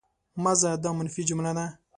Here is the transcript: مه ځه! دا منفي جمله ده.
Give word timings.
مه 0.43 0.53
ځه! 0.59 0.71
دا 0.83 0.89
منفي 0.97 1.23
جمله 1.29 1.51
ده. 1.57 1.65